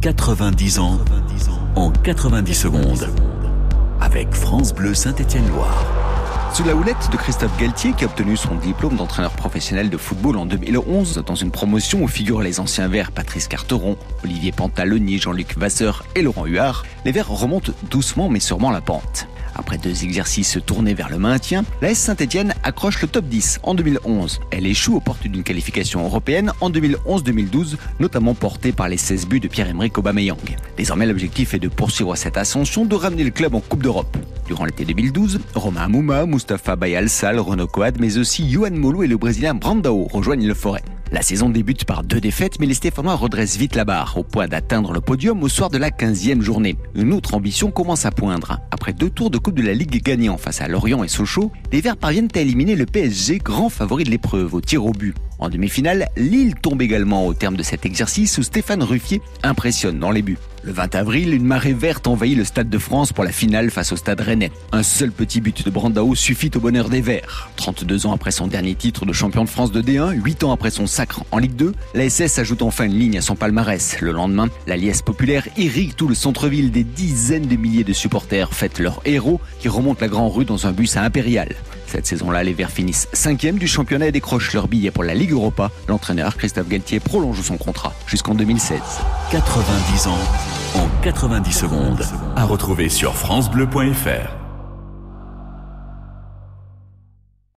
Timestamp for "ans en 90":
0.78-2.54, 90.08-91.52